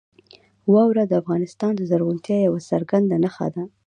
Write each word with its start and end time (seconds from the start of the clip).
واوره 0.73 1.03
د 1.07 1.13
افغانستان 1.21 1.71
د 1.75 1.81
زرغونتیا 1.89 2.37
یوه 2.47 2.59
څرګنده 2.71 3.15
نښه 3.23 3.47
ده. 3.55 3.63